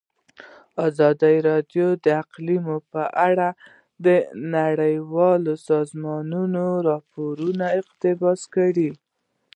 ازادي 0.87 1.35
راډیو 1.49 1.87
د 2.03 2.05
اقلیم 2.23 2.65
په 2.91 3.03
اړه 3.27 3.47
د 4.05 4.07
نړیوالو 4.55 5.53
سازمانونو 5.69 6.63
راپورونه 6.89 7.65
اقتباس 7.79 8.41
کړي. 8.55 8.89